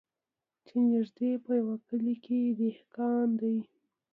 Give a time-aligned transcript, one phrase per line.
[0.65, 3.57] چي نیژدې په یوه کلي کي دهقان دی